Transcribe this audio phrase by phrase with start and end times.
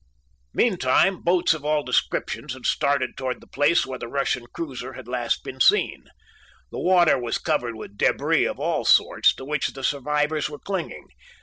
[0.55, 5.07] Meantime, boats of all descriptions had started toward the place where the Russian cruiser had
[5.07, 6.05] last been seen.
[6.71, 11.05] The water was covered with débris of all sorts, to which the survivors were clinging.